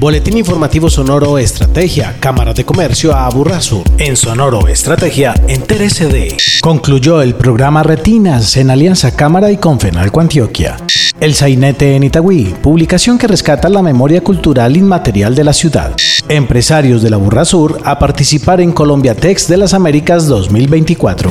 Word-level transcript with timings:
Boletín 0.00 0.38
informativo 0.38 0.88
Sonoro 0.88 1.36
Estrategia, 1.36 2.16
Cámara 2.20 2.54
de 2.54 2.64
Comercio 2.64 3.14
a 3.14 3.26
Aburrasur. 3.26 3.84
En 3.98 4.16
Sonoro 4.16 4.66
Estrategia, 4.66 5.34
en 5.46 5.60
TRSD. 5.60 6.62
Concluyó 6.62 7.20
el 7.20 7.34
programa 7.34 7.82
Retinas 7.82 8.56
en 8.56 8.70
Alianza 8.70 9.14
Cámara 9.14 9.52
y 9.52 9.58
Confenalco 9.58 10.22
Antioquia. 10.22 10.78
El 11.20 11.34
Sainete 11.34 11.96
en 11.96 12.04
Itagüí, 12.04 12.54
publicación 12.62 13.18
que 13.18 13.26
rescata 13.26 13.68
la 13.68 13.82
memoria 13.82 14.22
cultural 14.22 14.74
inmaterial 14.74 15.34
de 15.34 15.44
la 15.44 15.52
ciudad. 15.52 15.94
Empresarios 16.30 17.02
de 17.02 17.10
la 17.10 17.18
Burrasur 17.18 17.82
a 17.84 17.98
participar 17.98 18.62
en 18.62 18.72
Colombia 18.72 19.14
Tex 19.14 19.48
de 19.48 19.58
las 19.58 19.74
Américas 19.74 20.26
2024. 20.26 21.30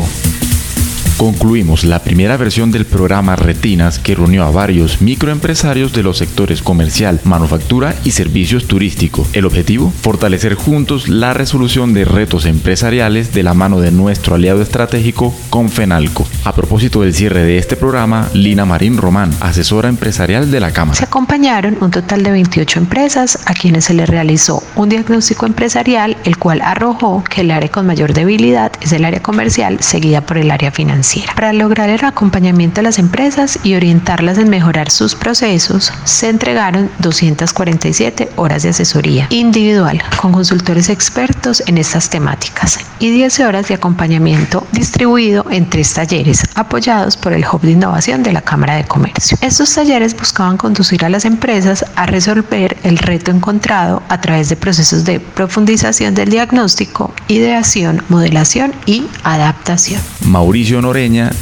Concluimos 1.20 1.84
la 1.84 2.00
primera 2.00 2.38
versión 2.38 2.72
del 2.72 2.86
programa 2.86 3.36
Retinas 3.36 4.00
que 4.00 4.16
reunió 4.16 4.46
a 4.46 4.52
varios 4.52 5.02
microempresarios 5.02 5.92
de 5.92 6.02
los 6.02 6.18
sectores 6.18 6.62
comercial, 6.62 7.20
manufactura 7.26 7.94
y 8.06 8.12
servicios 8.12 8.68
turísticos. 8.68 9.28
El 9.34 9.46
objetivo, 9.46 9.92
fortalecer 9.92 10.56
juntos 10.56 11.10
la 11.10 11.34
resolución 11.34 11.94
de 11.94 12.06
retos 12.06 12.46
empresariales 12.46 13.34
de 13.34 13.44
la 13.44 13.54
mano 13.54 13.82
de 13.82 13.92
nuestro 13.92 14.36
aliado 14.36 14.62
estratégico 14.62 15.36
Confenalco. 15.50 16.26
A 16.46 16.54
propósito 16.54 17.02
del 17.02 17.14
cierre 17.14 17.44
de 17.44 17.58
este 17.58 17.76
programa, 17.76 18.30
Lina 18.34 18.64
Marín 18.64 18.96
Román, 18.96 19.32
asesora 19.42 19.90
empresarial 19.90 20.50
de 20.52 20.62
la 20.62 20.72
Cámara. 20.72 20.98
Se 20.98 21.04
acompañaron 21.04 21.80
un 21.82 21.92
total 21.92 22.24
de 22.24 22.32
28 22.32 22.80
empresas 22.80 23.40
a 23.46 23.54
quienes 23.54 23.84
se 23.84 23.94
les 23.94 24.08
realizó 24.08 24.64
un 24.78 24.88
diagnóstico 24.88 25.46
empresarial, 25.46 26.16
el 26.24 26.38
cual 26.38 26.62
arrojó 26.62 27.26
que 27.30 27.42
el 27.42 27.52
área 27.52 27.70
con 27.70 27.86
mayor 27.86 28.14
debilidad 28.14 28.72
es 28.80 28.94
el 28.94 29.04
área 29.04 29.22
comercial, 29.22 29.82
seguida 29.82 30.22
por 30.22 30.38
el 30.38 30.50
área 30.50 30.72
financiera. 30.72 31.09
Para 31.36 31.54
lograr 31.54 31.90
el 31.90 32.06
acompañamiento 32.06 32.76
de 32.78 32.84
las 32.84 33.00
empresas 33.00 33.60
y 33.64 33.74
orientarlas 33.76 34.38
en 34.38 34.50
mejorar 34.50 34.92
sus 34.92 35.16
procesos, 35.16 35.92
se 36.04 36.30
entregaron 36.30 36.92
247 37.00 38.30
horas 38.36 38.64
de 38.64 38.70
asesoría 38.70 39.28
individual 39.30 40.02
con 40.18 40.32
consultores 40.32 40.90
expertos 40.90 41.64
en 41.66 41.78
estas 41.80 42.10
temáticas 42.10 42.80
y 43.00 43.10
10 43.10 43.40
horas 43.40 43.68
de 43.68 43.76
acompañamiento 43.76 44.68
distribuido 44.72 45.46
en 45.50 45.70
tres 45.70 45.94
talleres 45.94 46.44
apoyados 46.54 47.18
por 47.18 47.34
el 47.34 47.46
Hub 47.46 47.62
de 47.62 47.72
Innovación 47.72 48.22
de 48.22 48.34
la 48.34 48.42
Cámara 48.42 48.76
de 48.76 48.84
Comercio. 48.84 49.38
Estos 49.42 49.74
talleres 49.74 50.16
buscaban 50.16 50.58
conducir 50.58 51.06
a 51.06 51.10
las 51.10 51.26
empresas 51.26 51.86
a 51.96 52.06
resolver 52.06 52.78
el 52.84 52.98
reto 52.98 53.32
encontrado 53.32 54.04
a 54.10 54.22
través 54.22 54.50
de 54.50 54.58
procesos 54.58 55.06
de 55.06 55.20
profundización 55.20 56.14
del 56.14 56.30
diagnóstico, 56.30 57.14
ideación, 57.28 58.04
modelación 58.10 58.74
y 58.86 59.08
adaptación. 59.24 60.02
Mauricio 60.30 60.80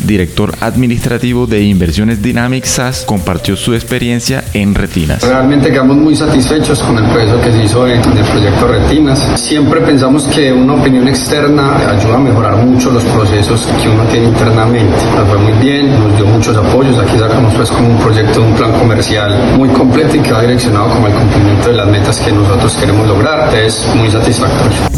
director 0.06 0.54
administrativo 0.62 1.46
de 1.46 1.62
Inversiones 1.62 2.22
Dynamics 2.22 2.70
SAS, 2.70 3.04
compartió 3.06 3.58
su 3.58 3.74
experiencia 3.74 4.46
en 4.54 4.74
Retinas. 4.74 5.24
Realmente 5.24 5.70
quedamos 5.70 5.98
muy 5.98 6.16
satisfechos 6.16 6.80
con 6.80 6.98
el 6.98 7.04
proceso 7.12 7.42
que 7.42 7.52
se 7.52 7.64
hizo 7.66 7.86
en, 7.86 8.00
el 8.00 8.24
proyecto 8.24 8.68
Retinas. 8.68 9.20
Siempre 9.36 9.82
pensamos 9.82 10.24
que 10.28 10.54
una 10.54 10.76
opinión 10.76 11.08
externa 11.08 11.76
ayuda 11.90 12.16
a 12.16 12.20
mejorar 12.20 12.66
mucho 12.66 12.90
los 12.92 13.04
procesos 13.04 13.68
que 13.82 13.90
uno 13.90 14.04
tiene 14.06 14.28
internamente. 14.28 14.96
Nos 15.16 15.28
fue 15.28 15.38
muy 15.38 15.54
bien, 15.64 15.92
nos 16.00 16.16
dio 16.16 16.26
muchos 16.26 16.56
apoyos. 16.56 16.98
Aquí 16.98 17.18
sacamos 17.20 17.54
pues 17.56 17.70
como 17.70 17.90
un 17.90 17.98
proyecto, 17.98 18.42
un 18.42 18.54
plan 18.54 18.72
comercial 18.80 19.58
muy 19.58 19.68
completo 19.70 20.16
y 20.16 20.20
que 20.20 20.32
va 20.32 20.42
direccionado 20.42 20.90
como 20.90 21.08
el 21.08 21.14
cumplimiento 21.14 21.70
de 21.70 21.76
las 21.76 21.88
metas 21.88 22.20
que 22.22 22.32
nosotros 22.32 22.74
queremos 22.76 23.06
lograr. 23.06 23.54
Es 23.54 23.86
muy 23.96 24.10
satisfactorio. 24.10 24.97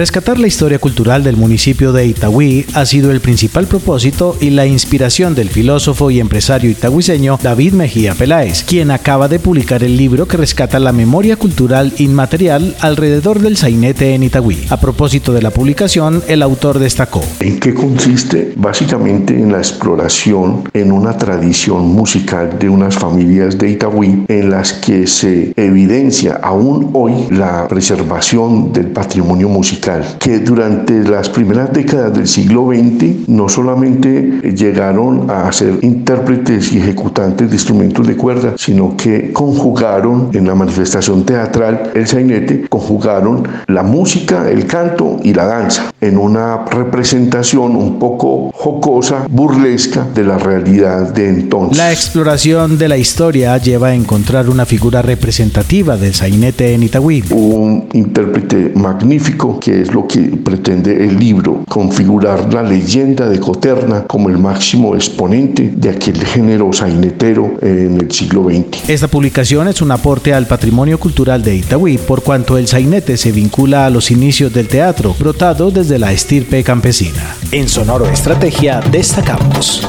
Rescatar 0.00 0.38
la 0.38 0.46
historia 0.46 0.78
cultural 0.78 1.22
del 1.22 1.36
municipio 1.36 1.92
de 1.92 2.06
Itagüí 2.06 2.64
ha 2.72 2.86
sido 2.86 3.10
el 3.10 3.20
principal 3.20 3.66
propósito 3.66 4.34
y 4.40 4.48
la 4.48 4.64
inspiración 4.64 5.34
del 5.34 5.50
filósofo 5.50 6.10
y 6.10 6.20
empresario 6.20 6.70
itagüiseño 6.70 7.38
David 7.42 7.74
Mejía 7.74 8.14
Peláez, 8.14 8.64
quien 8.64 8.92
acaba 8.92 9.28
de 9.28 9.38
publicar 9.38 9.84
el 9.84 9.98
libro 9.98 10.26
que 10.26 10.38
rescata 10.38 10.78
la 10.78 10.92
memoria 10.92 11.36
cultural 11.36 11.92
inmaterial 11.98 12.74
alrededor 12.80 13.40
del 13.40 13.58
sainete 13.58 14.14
en 14.14 14.22
Itagüí. 14.22 14.64
A 14.70 14.80
propósito 14.80 15.34
de 15.34 15.42
la 15.42 15.50
publicación, 15.50 16.22
el 16.28 16.40
autor 16.40 16.78
destacó. 16.78 17.22
¿En 17.40 17.60
qué 17.60 17.74
consiste? 17.74 18.54
Básicamente 18.56 19.34
en 19.34 19.52
la 19.52 19.58
exploración 19.58 20.64
en 20.72 20.92
una 20.92 21.18
tradición 21.18 21.86
musical 21.88 22.58
de 22.58 22.70
unas 22.70 22.94
familias 22.94 23.58
de 23.58 23.72
Itagüí 23.72 24.24
en 24.28 24.50
las 24.50 24.72
que 24.72 25.06
se 25.06 25.52
evidencia 25.56 26.40
aún 26.42 26.88
hoy 26.94 27.12
la 27.28 27.68
preservación 27.68 28.72
del 28.72 28.86
patrimonio 28.92 29.50
musical 29.50 29.89
que 30.18 30.38
durante 30.40 31.02
las 31.04 31.28
primeras 31.28 31.72
décadas 31.72 32.12
del 32.12 32.26
siglo 32.26 32.68
XX 32.68 33.28
no 33.28 33.48
solamente 33.48 34.40
llegaron 34.54 35.30
a 35.30 35.50
ser 35.52 35.78
intérpretes 35.82 36.72
y 36.72 36.78
ejecutantes 36.78 37.48
de 37.48 37.56
instrumentos 37.56 38.06
de 38.06 38.16
cuerda, 38.16 38.54
sino 38.56 38.96
que 38.96 39.32
conjugaron 39.32 40.30
en 40.32 40.46
la 40.46 40.54
manifestación 40.54 41.24
teatral 41.24 41.90
el 41.94 42.06
sainete, 42.06 42.66
conjugaron 42.68 43.46
la 43.66 43.82
música, 43.82 44.50
el 44.50 44.66
canto 44.66 45.18
y 45.22 45.34
la 45.34 45.46
danza 45.46 45.92
en 46.00 46.16
una 46.16 46.64
representación 46.64 47.76
un 47.76 47.98
poco 47.98 48.50
jocosa, 48.52 49.26
burlesca 49.28 50.06
de 50.14 50.24
la 50.24 50.38
realidad 50.38 51.12
de 51.12 51.28
entonces. 51.28 51.76
La 51.76 51.92
exploración 51.92 52.78
de 52.78 52.88
la 52.88 52.96
historia 52.96 53.56
lleva 53.58 53.88
a 53.88 53.94
encontrar 53.94 54.48
una 54.48 54.64
figura 54.64 55.02
representativa 55.02 55.96
del 55.96 56.14
sainete 56.14 56.74
en 56.74 56.82
Itagüí. 56.82 57.24
Un 57.30 57.88
intérprete 57.92 58.72
magnífico 58.74 59.60
que 59.60 59.69
es 59.70 59.92
lo 59.92 60.06
que 60.06 60.20
pretende 60.20 61.04
el 61.04 61.18
libro, 61.18 61.64
configurar 61.68 62.52
la 62.52 62.62
leyenda 62.62 63.28
de 63.28 63.38
Coterna 63.38 64.04
como 64.06 64.28
el 64.28 64.38
máximo 64.38 64.94
exponente 64.94 65.72
de 65.74 65.90
aquel 65.90 66.24
género 66.24 66.72
sainetero 66.72 67.54
en 67.62 68.00
el 68.00 68.10
siglo 68.10 68.44
XX. 68.44 68.88
Esta 68.88 69.08
publicación 69.08 69.68
es 69.68 69.82
un 69.82 69.90
aporte 69.90 70.34
al 70.34 70.46
patrimonio 70.46 70.98
cultural 70.98 71.42
de 71.42 71.56
Itagüí, 71.56 71.98
por 71.98 72.22
cuanto 72.22 72.58
el 72.58 72.66
sainete 72.66 73.16
se 73.16 73.32
vincula 73.32 73.86
a 73.86 73.90
los 73.90 74.10
inicios 74.10 74.52
del 74.52 74.68
teatro, 74.68 75.14
brotado 75.18 75.70
desde 75.70 75.98
la 75.98 76.12
estirpe 76.12 76.62
campesina. 76.64 77.36
En 77.52 77.68
Sonoro 77.68 78.06
Estrategia 78.08 78.80
destacamos. 78.90 79.88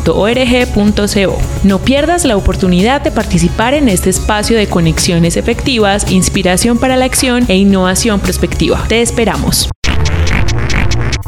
ccas.org.co. 0.01 1.39
No 1.65 1.79
pierdas 1.79 2.25
la 2.25 2.37
oportunidad 2.37 3.01
de 3.01 3.11
participar 3.11 3.75
en 3.75 3.89
este 3.89 4.11
espacio 4.11 4.57
de 4.57 4.69
conexiones 4.69 5.37
efectivas, 5.37 6.11
inspiración 6.11 6.79
para 6.79 6.97
la 6.97 7.05
acción 7.05 7.45
e 7.49 7.57
innovación 7.57 8.21
prospectiva. 8.21 8.85
Te 8.89 9.03
esperamos. 9.03 9.69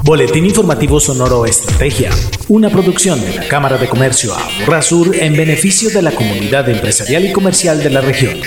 Boletín 0.04 0.44
Informativo 0.46 0.98
Sonoro 0.98 1.46
Estrategia, 1.46 2.10
una 2.48 2.68
producción 2.70 3.20
de 3.20 3.36
la 3.36 3.46
Cámara 3.46 3.78
de 3.78 3.88
Comercio 3.88 4.34
Sur 4.82 5.14
en 5.14 5.36
beneficio 5.36 5.90
de 5.90 6.02
la 6.02 6.10
comunidad 6.10 6.68
empresarial 6.68 7.24
y 7.24 7.32
comercial 7.32 7.80
de 7.80 7.90
la 7.90 8.00
región. 8.00 8.40